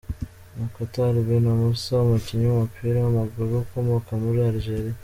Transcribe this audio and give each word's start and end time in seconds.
Mokhtar 0.57 1.15
Benmoussa, 1.27 1.93
umukinnyi 2.05 2.45
w’umupira 2.47 2.97
w’amaguru 3.03 3.53
ukomoka 3.63 4.11
muri 4.23 4.39
Algeria. 4.49 4.95